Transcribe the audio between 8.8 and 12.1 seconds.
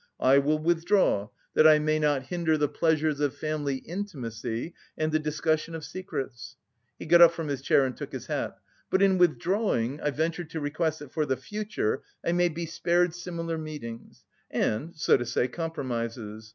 "But in withdrawing, I venture to request that for the future